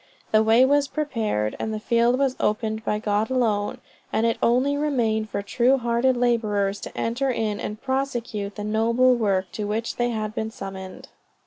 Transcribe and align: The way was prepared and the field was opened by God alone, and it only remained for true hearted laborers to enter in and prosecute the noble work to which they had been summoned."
The 0.31 0.41
way 0.41 0.65
was 0.65 0.87
prepared 0.87 1.55
and 1.59 1.71
the 1.71 1.79
field 1.79 2.17
was 2.17 2.35
opened 2.39 2.83
by 2.83 2.97
God 2.97 3.29
alone, 3.29 3.81
and 4.11 4.25
it 4.25 4.39
only 4.41 4.75
remained 4.75 5.29
for 5.29 5.43
true 5.43 5.77
hearted 5.77 6.17
laborers 6.17 6.79
to 6.79 6.97
enter 6.97 7.29
in 7.29 7.59
and 7.59 7.79
prosecute 7.79 8.55
the 8.55 8.63
noble 8.63 9.13
work 9.13 9.51
to 9.51 9.65
which 9.67 9.97
they 9.97 10.09
had 10.09 10.33
been 10.33 10.49
summoned." 10.49 11.09